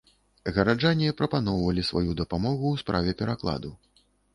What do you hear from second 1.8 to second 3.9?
сваю дапамогу ў справе перакладу.